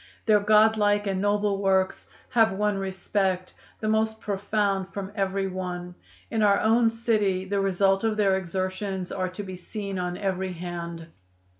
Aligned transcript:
"Their 0.25 0.39
God 0.39 0.77
like 0.77 1.05
and 1.05 1.21
noble 1.21 1.61
works 1.61 2.07
have 2.29 2.53
won 2.53 2.79
respect, 2.79 3.53
the 3.81 3.87
most 3.87 4.19
profound 4.19 4.91
from 4.91 5.11
every 5.13 5.45
one. 5.45 5.93
In 6.31 6.41
our 6.41 6.59
own 6.59 6.89
city 6.89 7.45
the 7.45 7.59
result 7.61 8.03
of 8.03 8.17
their 8.17 8.35
exertions 8.35 9.11
are 9.11 9.29
to 9.29 9.43
be 9.43 9.55
seen 9.55 9.99
on 9.99 10.17
every 10.17 10.53
hand. 10.53 11.05